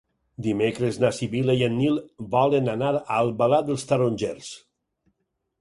Dimecres 0.45 0.97
na 1.03 1.11
Sibil·la 1.17 1.55
i 1.59 1.61
en 1.67 1.75
Nil 1.81 2.01
volen 2.33 2.71
anar 2.75 2.89
a 3.01 3.05
Albalat 3.21 3.69
dels 3.71 3.89
Tarongers. 3.93 4.53